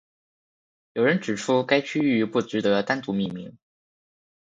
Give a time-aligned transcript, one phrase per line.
[0.93, 3.55] 有人指出该区域不值得单独命名。